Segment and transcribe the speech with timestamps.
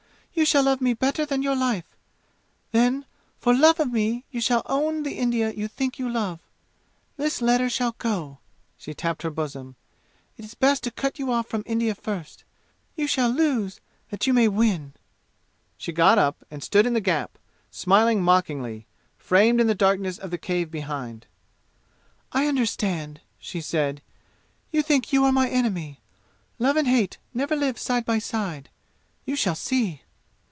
[0.33, 1.97] You shall love me better than your life!
[2.71, 3.05] Then,
[3.37, 6.39] for love of me, you shall own the India you think you love!
[7.17, 8.39] This letter shall go!"
[8.77, 9.75] She tapped her bosom.
[10.37, 12.45] "It is best to cut you off from India first.
[12.95, 14.93] You shall lose that you may win!"
[15.77, 17.37] She got up and stood in the gap,
[17.69, 18.87] smiling mockingly,
[19.17, 21.27] framed in the darkness of the cave behind.
[22.31, 24.01] "I understand!" she said.
[24.71, 25.99] "You think you are my enemy.
[26.57, 28.69] Love and hate never lived side by side.
[29.25, 30.03] You shall see!"